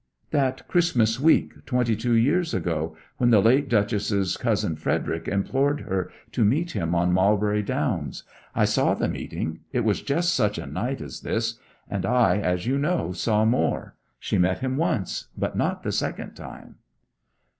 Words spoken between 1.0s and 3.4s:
week twenty two years ago, when the